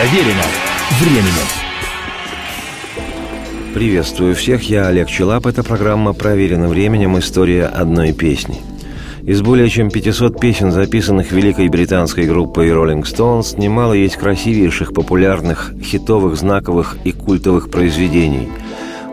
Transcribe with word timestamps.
Проверено 0.00 0.44
временем. 0.98 1.46
Приветствую 3.74 4.34
всех, 4.34 4.62
я 4.62 4.86
Олег 4.86 5.08
Челап. 5.08 5.44
Это 5.44 5.62
программа 5.62 6.14
«Проверено 6.14 6.68
временем. 6.68 7.18
История 7.18 7.66
одной 7.66 8.14
песни». 8.14 8.62
Из 9.24 9.42
более 9.42 9.68
чем 9.68 9.90
500 9.90 10.40
песен, 10.40 10.72
записанных 10.72 11.32
великой 11.32 11.68
британской 11.68 12.24
группой 12.24 12.70
Rolling 12.70 13.02
Stones, 13.02 13.60
немало 13.60 13.92
есть 13.92 14.16
красивейших, 14.16 14.94
популярных, 14.94 15.74
хитовых, 15.84 16.34
знаковых 16.34 16.96
и 17.04 17.12
культовых 17.12 17.70
произведений. 17.70 18.48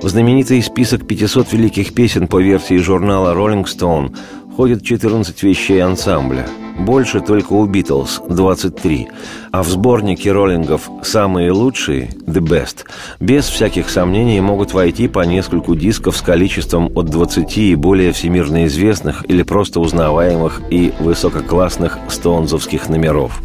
В 0.02 0.08
знаменитый 0.08 0.64
список 0.64 1.06
500 1.06 1.52
великих 1.52 1.94
песен 1.94 2.30
по 2.30 2.42
версии 2.42 2.78
журнала 2.78 3.36
Rolling 3.36 3.66
Stone 3.66 4.16
входит 4.54 4.86
14 4.86 5.44
вещей 5.44 5.84
ансамбля– 5.84 6.48
больше 6.80 7.22
только 7.22 7.54
у 7.54 7.66
«Битлз»– 7.66 8.22
23. 8.30 9.08
А 9.58 9.64
в 9.64 9.70
сборнике 9.70 10.32
роллингов 10.32 10.88
«Самые 11.02 11.52
лучшие»– 11.52 12.12
«The 12.28 12.42
Best» 12.42 12.86
без 13.20 13.46
всяких 13.46 13.90
сомнений 13.90 14.40
могут 14.40 14.72
войти 14.72 15.08
по 15.08 15.22
нескольку 15.22 15.74
дисков 15.74 16.16
с 16.16 16.22
количеством 16.22 16.92
от 16.94 17.08
20 17.08 17.58
и 17.58 17.74
более 17.74 18.12
всемирно 18.12 18.68
известных 18.68 19.26
или 19.28 19.42
просто 19.42 19.80
узнаваемых 19.80 20.62
и 20.70 20.94
высококлассных 21.00 21.98
стоунзовских 22.08 22.88
номеров. 22.88 23.42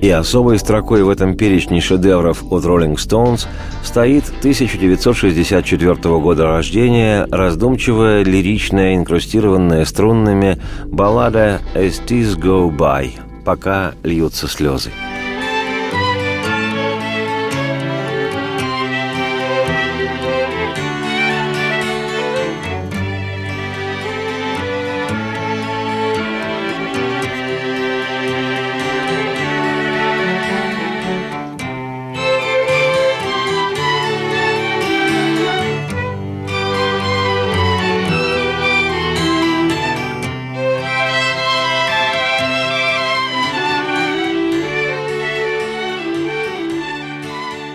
И 0.00 0.08
особой 0.08 0.58
строкой 0.58 1.02
в 1.02 1.10
этом 1.10 1.36
перечне 1.36 1.82
шедевров 1.82 2.42
от 2.50 2.64
Rolling 2.64 2.96
Stones 2.96 3.46
стоит 3.84 4.30
1964 4.38 5.94
года 6.20 6.46
рождения 6.46 7.28
раздумчивая, 7.30 8.24
лиричная, 8.24 8.94
инкрустированная 8.94 9.84
струнными 9.84 10.58
баллада 10.86 11.60
«As 11.74 12.02
Tears 12.02 12.38
Go 12.38 12.74
By», 12.74 13.10
пока 13.44 13.92
льются 14.02 14.48
слезы. 14.48 14.90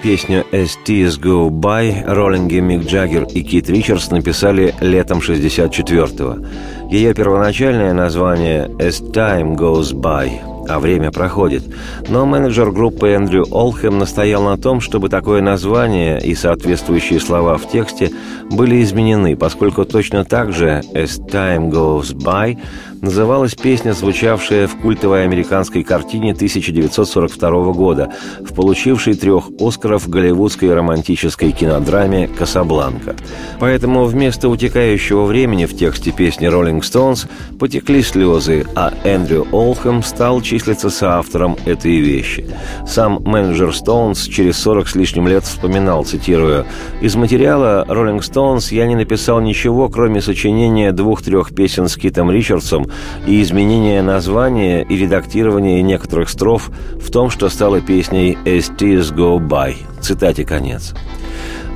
Песню 0.05 0.45
«As 0.51 0.77
Tears 0.85 1.19
Go 1.19 1.49
By» 1.49 2.03
роллинги 2.05 2.59
Мик 2.59 2.85
Джаггер 2.85 3.23
и 3.23 3.41
Кит 3.41 3.71
Ричардс 3.71 4.11
написали 4.11 4.75
летом 4.79 5.17
64-го. 5.17 6.91
Ее 6.91 7.15
первоначальное 7.15 7.91
название 7.91 8.67
«As 8.77 9.01
Time 9.01 9.55
Goes 9.55 9.93
By» 9.95 10.29
а 10.67 10.79
время 10.79 11.11
проходит. 11.11 11.63
Но 12.07 12.25
менеджер 12.25 12.71
группы 12.71 13.09
Эндрю 13.09 13.45
Олхэм 13.51 13.99
настоял 13.99 14.43
на 14.43 14.57
том, 14.57 14.81
чтобы 14.81 15.09
такое 15.09 15.41
название 15.41 16.19
и 16.19 16.33
соответствующие 16.33 17.19
слова 17.19 17.57
в 17.57 17.69
тексте 17.69 18.11
были 18.49 18.83
изменены, 18.83 19.35
поскольку 19.35 19.85
точно 19.85 20.25
так 20.25 20.53
же 20.53 20.81
«As 20.93 21.19
Time 21.19 21.71
Goes 21.71 22.15
By» 22.15 22.57
называлась 23.01 23.55
песня, 23.55 23.93
звучавшая 23.93 24.67
в 24.67 24.75
культовой 24.77 25.23
американской 25.23 25.83
картине 25.83 26.33
1942 26.33 27.73
года, 27.73 28.13
в 28.39 28.53
получившей 28.53 29.15
трех 29.15 29.49
«Оскаров» 29.59 30.09
голливудской 30.09 30.73
романтической 30.73 31.51
кинодраме 31.51 32.27
«Касабланка». 32.27 33.15
Поэтому 33.59 34.05
вместо 34.05 34.49
утекающего 34.49 35.25
времени 35.25 35.65
в 35.65 35.75
тексте 35.75 36.11
песни 36.11 36.47
«Rolling 36.47 36.81
Stones» 36.81 37.27
потекли 37.59 38.01
слезы, 38.01 38.65
а 38.75 38.93
Эндрю 39.03 39.47
Олхэм 39.51 40.03
стал 40.03 40.41
числиться 40.41 40.89
соавтором 40.89 41.57
этой 41.65 41.99
вещи. 41.99 42.45
Сам 42.87 43.21
менеджер 43.23 43.69
Stones 43.69 44.29
через 44.29 44.57
40 44.57 44.87
с 44.87 44.95
лишним 44.95 45.27
лет 45.27 45.43
вспоминал, 45.43 46.05
цитирую, 46.05 46.65
«Из 47.01 47.15
материала 47.15 47.85
Rolling 47.87 48.19
Stones 48.19 48.73
я 48.73 48.85
не 48.85 48.95
написал 48.95 49.41
ничего, 49.41 49.89
кроме 49.89 50.21
сочинения 50.21 50.91
двух-трех 50.91 51.53
песен 51.53 51.87
с 51.87 51.95
Китом 51.95 52.31
Ричардсом 52.31 52.84
и 53.25 53.41
изменения 53.41 54.01
названия 54.01 54.83
и 54.83 54.97
редактирования 54.97 55.81
некоторых 55.81 56.29
строф 56.29 56.69
в 56.95 57.11
том, 57.11 57.29
что 57.29 57.49
стало 57.49 57.81
песней 57.81 58.37
«As 58.45 58.75
Tears 58.75 59.13
Go 59.13 59.39
By». 59.39 59.75
Цитате 60.01 60.45
конец. 60.45 60.93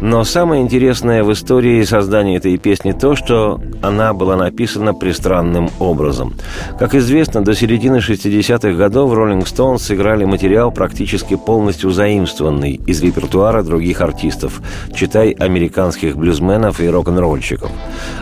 Но 0.02 0.24
самое 0.24 0.62
интересное 0.62 1.24
в 1.24 1.34
истории 1.34 1.84
создания 1.84 2.38
этой 2.38 2.58
песни 2.58 2.94
то, 2.94 3.16
что 3.16 3.60
она 3.82 4.14
была 4.14 4.38
написана 4.38 4.94
пристранным 4.94 5.70
образом. 5.78 6.36
Как 6.80 6.96
известно, 6.96 7.44
до 7.44 7.54
середины 7.54 7.98
60-х 7.98 8.72
годов 8.78 9.12
Rolling 9.12 9.44
Stones 9.44 9.80
сыграли 9.80 10.24
материал 10.24 10.72
практически 10.72 11.36
полностью 11.36 11.92
заимствованный 11.92 12.80
из 12.88 13.02
репертуара 13.02 13.62
других 13.62 14.00
артистов, 14.00 14.62
читай 14.94 15.32
американских 15.32 16.16
блюзменов 16.16 16.80
и 16.80 16.88
рок-н-ролльщиков. 16.88 17.70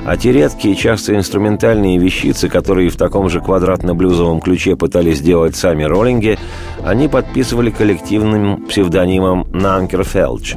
А 0.04 0.18
те 0.18 0.32
редкие, 0.32 0.76
часто 0.76 1.16
инструментальные 1.16 2.00
вещицы, 2.00 2.50
которые 2.50 2.90
в 2.90 2.98
таком 2.98 3.30
же 3.30 3.40
квадратно-блюзовом 3.40 4.42
ключе 4.42 4.76
пытались 4.76 5.20
сделать 5.20 5.56
сами 5.56 5.84
роллинги, 5.84 6.40
они 6.84 7.08
подписывали 7.08 7.70
коллективным 7.70 8.66
псевдонимом 8.68 9.48
Нанкер 9.52 10.04
Фелч. 10.04 10.56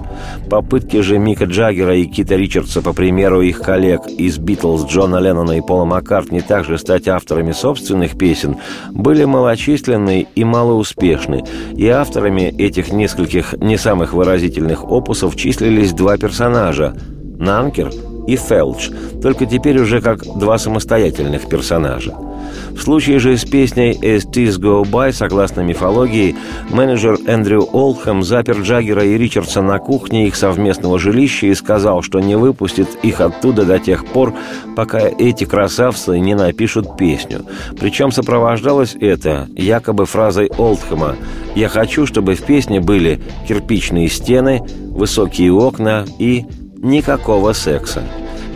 Попытки 0.48 1.00
же 1.00 1.18
Мика 1.18 1.44
Джаггера 1.44 1.96
и 1.96 2.04
Кита 2.04 2.36
Ричардса, 2.36 2.82
по 2.82 2.92
примеру 2.92 3.42
их 3.42 3.60
коллег 3.60 4.06
из 4.06 4.38
«Битлз» 4.38 4.86
Джона 4.86 5.16
Леннона 5.16 5.52
и 5.52 5.60
Пола 5.60 5.84
Маккартни, 5.84 6.40
также 6.40 6.78
стать 6.78 7.08
авторами 7.08 7.52
собственных 7.52 8.16
песен, 8.16 8.56
были 8.90 9.24
малочисленны 9.24 10.26
и 10.34 10.44
малоуспешны, 10.44 11.44
и 11.74 11.88
авторами 11.88 12.42
этих 12.42 12.92
нескольких 12.92 13.54
не 13.54 13.76
самых 13.76 14.12
выразительных 14.12 14.84
опусов 14.84 15.36
числились 15.36 15.92
два 15.92 16.16
персонажа– 16.16 16.94
Нанкер 17.40 17.90
и 18.30 18.36
Фелч, 18.36 18.90
только 19.22 19.44
теперь 19.46 19.80
уже 19.80 20.00
как 20.00 20.22
два 20.38 20.58
самостоятельных 20.58 21.48
персонажа– 21.48 22.14
в 22.70 22.82
случае 22.82 23.18
же 23.18 23.36
с 23.36 23.44
песней 23.44 23.92
«As 23.92 24.24
Tears 24.26 24.58
Go 24.58 24.82
By», 24.84 25.12
согласно 25.12 25.60
мифологии, 25.60 26.36
менеджер 26.70 27.18
Эндрю 27.26 27.68
Олхэм 27.72 28.22
запер 28.22 28.60
Джаггера 28.60 29.04
и 29.04 29.18
Ричардса 29.18 29.60
на 29.60 29.78
кухне 29.78 30.26
их 30.26 30.36
совместного 30.36 30.98
жилища 30.98 31.46
и 31.46 31.54
сказал, 31.54 32.02
что 32.02 32.20
не 32.20 32.36
выпустит 32.36 32.88
их 33.02 33.20
оттуда 33.20 33.64
до 33.64 33.78
тех 33.78 34.06
пор, 34.06 34.34
пока 34.76 35.00
эти 35.00 35.44
красавцы 35.44 36.18
не 36.20 36.34
напишут 36.34 36.96
песню. 36.96 37.44
Причем 37.78 38.12
сопровождалось 38.12 38.96
это 38.98 39.48
якобы 39.54 40.06
фразой 40.06 40.50
Олдхэма 40.56 41.16
«Я 41.54 41.68
хочу, 41.68 42.06
чтобы 42.06 42.34
в 42.34 42.42
песне 42.42 42.80
были 42.80 43.20
кирпичные 43.46 44.08
стены, 44.08 44.62
высокие 44.90 45.52
окна 45.52 46.06
и 46.18 46.46
никакого 46.78 47.52
секса». 47.52 48.02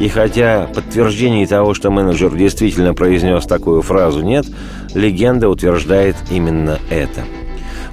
И 0.01 0.09
хотя 0.09 0.69
подтверждений 0.75 1.47
того, 1.47 1.73
что 1.75 1.91
менеджер 1.91 2.35
действительно 2.35 2.95
произнес 2.95 3.45
такую 3.45 3.83
фразу, 3.83 4.23
нет, 4.23 4.47
легенда 4.95 5.49
утверждает 5.49 6.17
именно 6.31 6.79
это. 6.91 7.23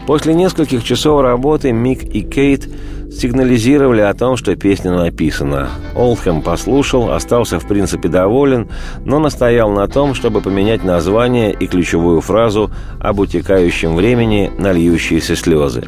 После 0.07 0.33
нескольких 0.33 0.83
часов 0.83 1.21
работы 1.21 1.71
Мик 1.71 2.03
и 2.03 2.21
Кейт 2.21 2.67
сигнализировали 3.11 4.01
о 4.01 4.13
том, 4.13 4.37
что 4.37 4.55
песня 4.55 4.91
написана. 4.91 5.69
Олхэм 5.95 6.41
послушал, 6.41 7.11
остался 7.11 7.59
в 7.59 7.67
принципе 7.67 8.07
доволен, 8.09 8.69
но 9.05 9.19
настоял 9.19 9.69
на 9.69 9.87
том, 9.87 10.13
чтобы 10.13 10.41
поменять 10.41 10.83
название 10.83 11.53
и 11.53 11.67
ключевую 11.67 12.21
фразу 12.21 12.71
об 12.99 13.19
утекающем 13.19 13.95
времени 13.95 14.51
на 14.57 14.71
льющиеся 14.71 15.35
слезы. 15.35 15.83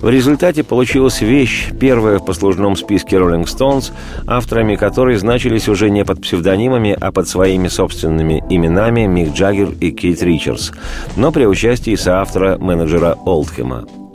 В 0.00 0.08
результате 0.08 0.64
получилась 0.64 1.20
вещь, 1.20 1.70
первая 1.78 2.18
в 2.18 2.24
послужном 2.24 2.76
списке 2.76 3.16
Rolling 3.16 3.44
Stones, 3.44 3.92
авторами 4.26 4.76
которой 4.76 5.16
значились 5.16 5.68
уже 5.68 5.90
не 5.90 6.04
под 6.04 6.22
псевдонимами, 6.22 6.96
а 6.98 7.12
под 7.12 7.28
своими 7.28 7.68
собственными 7.68 8.42
именами 8.48 9.06
Мик 9.06 9.34
Джаггер 9.34 9.70
и 9.80 9.90
Кейт 9.90 10.22
Ричардс, 10.22 10.70
но 11.16 11.32
при 11.32 11.44
участии 11.44 11.96
соавтора 11.96 12.56
менеджера 12.58 13.16
Олдхэма. 13.24 14.07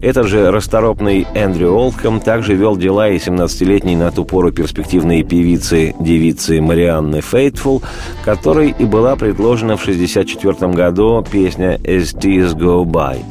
Этот 0.00 0.26
же 0.26 0.50
расторопный 0.50 1.26
Эндрю 1.34 1.72
Олдхэм 1.72 2.20
также 2.20 2.54
вел 2.54 2.76
дела 2.76 3.08
и 3.08 3.16
17-летней 3.16 3.96
на 3.96 4.10
ту 4.10 4.24
пору 4.24 4.52
перспективной 4.52 5.22
певицы, 5.22 5.94
девицы 5.98 6.60
Марианны 6.60 7.20
Фейтфул, 7.20 7.82
которой 8.24 8.74
и 8.78 8.84
была 8.84 9.16
предложена 9.16 9.76
в 9.76 9.82
1964 9.82 10.72
году 10.72 11.24
песня 11.30 11.76
«As 11.76 12.16
Tears 12.16 12.54
Go 12.54 12.84
By». 12.84 13.22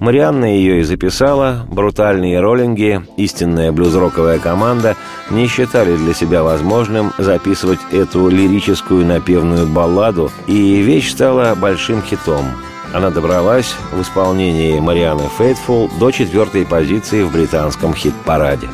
Марианна 0.00 0.46
ее 0.46 0.80
и 0.80 0.82
записала, 0.82 1.66
брутальные 1.70 2.40
роллинги, 2.40 3.02
истинная 3.16 3.72
блюз-роковая 3.72 4.38
команда 4.38 4.96
не 5.30 5.46
считали 5.48 5.96
для 5.96 6.14
себя 6.14 6.42
возможным 6.42 7.12
записывать 7.18 7.80
эту 7.92 8.28
лирическую 8.28 9.04
напевную 9.04 9.66
балладу, 9.66 10.30
и 10.46 10.80
вещь 10.82 11.10
стала 11.10 11.54
большим 11.54 12.02
хитом– 12.02 12.44
Она 12.92 13.10
добралась 13.10 13.74
в 13.92 14.00
исполнении 14.00 14.78
Марианы 14.80 15.28
Фейтфул 15.38 15.90
до 16.00 16.10
четвертой 16.10 16.64
позиции 16.64 17.22
в 17.22 17.32
британском 17.32 17.94
хит-параде. 17.94 18.68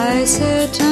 I 0.00 0.24
sit 0.24 0.87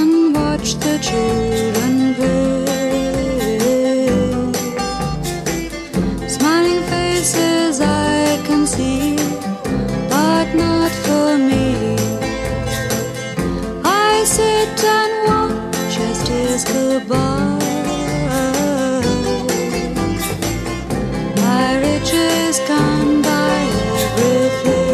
us 16.57 16.65
goodbye. 16.65 17.59
My 21.37 21.77
riches 21.85 22.61
come 22.61 23.21
by 23.21 23.59
everything. 24.17 24.86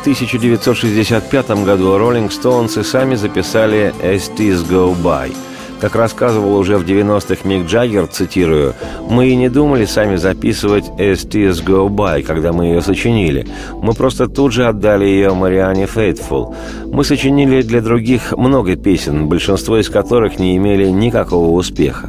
В 0.00 0.02
1965 0.02 1.50
году 1.62 1.98
Роллинг 1.98 2.32
Стоунс 2.32 2.78
и 2.78 2.82
сами 2.82 3.16
записали 3.16 3.92
«As 4.02 4.34
Tears 4.34 4.66
Go 4.66 4.96
By». 4.96 5.36
Как 5.78 5.94
рассказывал 5.94 6.56
уже 6.56 6.78
в 6.78 6.86
90-х 6.86 7.46
Мик 7.46 7.66
Джаггер, 7.66 8.06
цитирую, 8.06 8.72
«Мы 9.10 9.28
и 9.28 9.36
не 9.36 9.50
думали 9.50 9.84
сами 9.84 10.16
записывать 10.16 10.86
«As 10.96 11.28
Tears 11.28 11.62
Go 11.62 11.88
By», 11.88 12.22
когда 12.22 12.54
мы 12.54 12.64
ее 12.66 12.80
сочинили. 12.80 13.46
Мы 13.74 13.92
просто 13.92 14.26
тут 14.26 14.54
же 14.54 14.66
отдали 14.66 15.04
ее 15.04 15.34
Мариане 15.34 15.84
Фейтфул. 15.84 16.54
Мы 16.86 17.04
сочинили 17.04 17.60
для 17.60 17.82
других 17.82 18.32
много 18.32 18.76
песен, 18.76 19.28
большинство 19.28 19.76
из 19.76 19.90
которых 19.90 20.38
не 20.38 20.56
имели 20.56 20.88
никакого 20.88 21.50
успеха. 21.50 22.08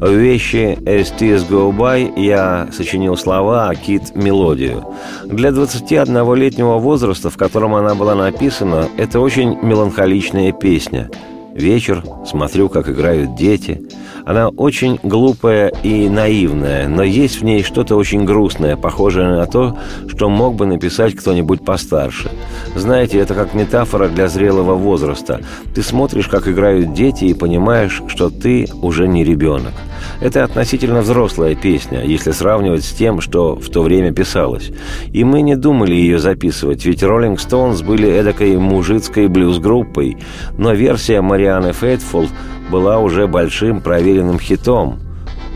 В 0.00 0.12
вещи 0.12 0.78
«As 0.84 1.12
Tears 1.18 1.48
Go 1.48 1.76
By» 1.76 2.20
я 2.20 2.68
сочинил 2.72 3.16
слова, 3.16 3.68
а 3.68 3.74
Кит– 3.74 4.14
мелодию. 4.14 4.84
Для 5.24 5.48
21-летнего 5.48 6.78
возраста, 6.78 7.30
в 7.30 7.36
котором 7.36 7.74
она 7.74 7.96
была 7.96 8.14
написана, 8.14 8.88
это 8.96 9.18
очень 9.18 9.58
меланхоличная 9.60 10.52
песня– 10.52 11.10
Вечер, 11.58 12.04
смотрю, 12.24 12.68
как 12.68 12.88
играют 12.88 13.34
дети. 13.34 13.82
Она 14.24 14.48
очень 14.50 15.00
глупая 15.02 15.72
и 15.82 16.08
наивная, 16.08 16.86
но 16.86 17.02
есть 17.02 17.40
в 17.40 17.44
ней 17.44 17.64
что-то 17.64 17.96
очень 17.96 18.24
грустное, 18.24 18.76
похожее 18.76 19.26
на 19.26 19.46
то, 19.46 19.76
что 20.06 20.28
мог 20.28 20.54
бы 20.54 20.66
написать 20.66 21.16
кто-нибудь 21.16 21.64
постарше. 21.64 22.30
Знаете, 22.76 23.18
это 23.18 23.34
как 23.34 23.54
метафора 23.54 24.08
для 24.08 24.28
зрелого 24.28 24.74
возраста. 24.74 25.40
Ты 25.74 25.82
смотришь, 25.82 26.28
как 26.28 26.46
играют 26.46 26.92
дети, 26.92 27.24
и 27.24 27.34
понимаешь, 27.34 28.02
что 28.06 28.30
ты 28.30 28.68
уже 28.80 29.08
не 29.08 29.24
ребенок. 29.24 29.72
Это 30.20 30.44
относительно 30.44 31.00
взрослая 31.00 31.54
песня, 31.54 32.04
если 32.04 32.30
сравнивать 32.32 32.84
с 32.84 32.92
тем, 32.92 33.20
что 33.20 33.54
в 33.54 33.68
то 33.68 33.82
время 33.82 34.12
писалось. 34.12 34.70
И 35.12 35.24
мы 35.24 35.42
не 35.42 35.56
думали 35.56 35.94
ее 35.94 36.18
записывать, 36.18 36.84
ведь 36.84 37.02
Роллинг 37.02 37.40
Стоунс 37.40 37.82
были 37.82 38.08
эдакой 38.08 38.56
мужицкой 38.58 39.28
блюз-группой, 39.28 40.18
но 40.56 40.72
версия 40.72 41.20
Марианы 41.48 41.72
Фейтфул 41.72 42.28
была 42.70 42.98
уже 42.98 43.26
большим 43.26 43.80
проверенным 43.80 44.38
хитом. 44.38 45.00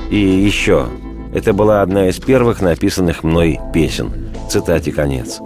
И 0.08 0.16
еще, 0.16 0.86
это 1.34 1.52
была 1.52 1.82
одна 1.82 2.08
из 2.08 2.18
первых 2.18 2.62
написанных 2.62 3.22
мной 3.22 3.60
песен. 3.74 4.10
Цитате 4.48 4.90
конец. 4.90 5.40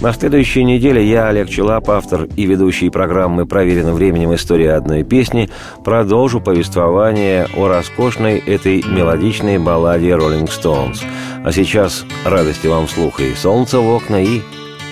На 0.00 0.12
следующей 0.12 0.64
неделе 0.64 1.08
я, 1.08 1.28
Олег 1.28 1.48
Челап, 1.48 1.88
автор 1.88 2.24
и 2.24 2.46
ведущий 2.46 2.90
программы 2.90 3.46
«Проверенным 3.46 3.94
временем. 3.94 4.34
История 4.34 4.72
одной 4.72 5.04
песни», 5.04 5.48
продолжу 5.84 6.40
повествование 6.40 7.46
о 7.56 7.68
роскошной 7.68 8.38
этой 8.38 8.82
мелодичной 8.82 9.58
балладе 9.58 10.16
«Роллинг 10.16 10.50
Стоунс». 10.50 11.04
А 11.44 11.52
сейчас 11.52 12.04
радости 12.24 12.66
вам 12.66 12.88
слуха 12.88 13.22
и 13.22 13.34
солнца 13.34 13.78
в 13.78 13.88
окна, 13.88 14.20
и 14.20 14.40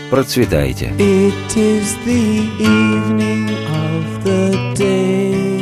процветайте. 0.09 0.93
It 0.97 1.57
is 1.57 1.88
the 2.09 2.25
evening 2.59 3.50
of 3.88 4.23
the 4.23 4.43
day 4.75 5.53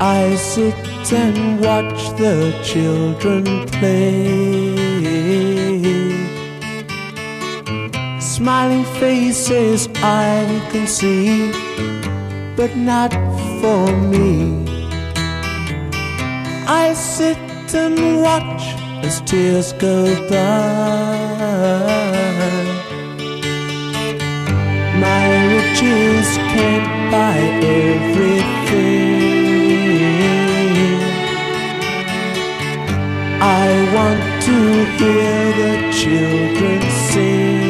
I 0.00 0.36
sit 0.36 1.12
and 1.12 1.60
watch 1.60 2.00
the 2.22 2.36
children 2.62 3.44
play 3.76 4.54
Smiling 8.34 8.84
faces 9.00 9.88
I 10.02 10.44
can 10.72 10.86
see, 10.86 11.52
but 12.56 12.76
not 12.76 13.12
for 13.60 13.86
me. 14.12 14.66
I 16.66 16.94
sit 16.94 17.38
and 17.74 18.20
watch 18.20 18.77
as 19.09 19.21
tears 19.21 19.69
go 19.85 19.97
by. 20.29 21.17
My 25.05 25.27
riches 25.53 26.27
can't 26.53 26.89
buy 27.13 27.39
everything. 27.85 28.99
I 33.65 33.67
want 33.95 34.21
to 34.47 34.57
hear 34.97 35.39
the 35.61 35.73
children 36.01 36.79
sing. 37.09 37.69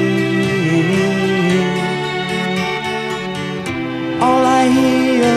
All 4.25 4.43
I 4.61 4.63
hear 4.79 5.35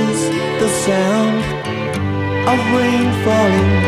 is 0.00 0.18
the 0.62 0.70
sound 0.86 1.40
of 2.52 2.58
rain 2.76 3.08
falling 3.24 3.79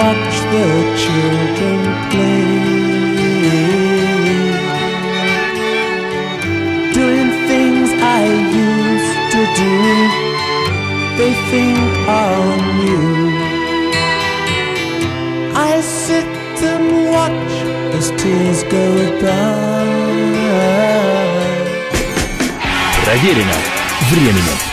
watch 0.00 0.34
the 0.54 0.66
children 1.04 1.80
play. 2.10 2.76
Doing 6.98 7.30
things 7.50 7.88
I 8.18 8.22
used 8.68 9.18
to 9.34 9.42
do, 9.62 9.74
they 11.18 11.32
think 11.50 11.78
are 12.08 12.56
new. 12.82 13.46
I 15.54 15.80
sit 15.80 16.26
and 16.72 16.86
watch 17.14 17.52
as 17.98 18.06
tears 18.20 18.62
go 18.64 18.86
by. 19.22 19.86
Проверено 23.04 23.56
временем. 24.10 24.69